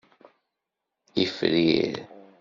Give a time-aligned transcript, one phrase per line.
[1.23, 1.95] Ifrir.